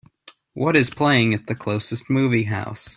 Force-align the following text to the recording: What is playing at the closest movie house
What 0.53 0.75
is 0.75 0.89
playing 0.89 1.35
at 1.35 1.45
the 1.45 1.53
closest 1.53 2.09
movie 2.09 2.45
house 2.45 2.89